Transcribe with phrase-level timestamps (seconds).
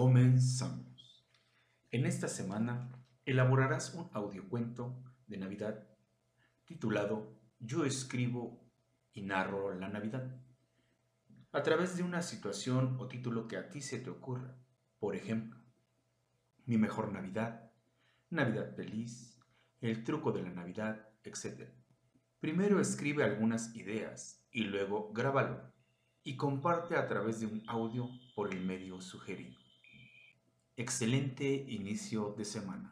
[0.00, 1.26] Comenzamos.
[1.90, 2.90] En esta semana
[3.26, 4.96] elaborarás un audiocuento
[5.26, 5.86] de Navidad
[6.64, 8.64] titulado Yo escribo
[9.12, 10.40] y narro la Navidad
[11.52, 14.56] a través de una situación o título que a ti se te ocurra.
[14.98, 15.60] Por ejemplo,
[16.64, 17.70] Mi mejor Navidad,
[18.30, 19.38] Navidad feliz,
[19.82, 21.68] El truco de la Navidad, etc.
[22.40, 25.74] Primero escribe algunas ideas y luego grábalo
[26.24, 29.60] y comparte a través de un audio por el medio sugerido.
[30.80, 32.90] Excelente inicio de semana.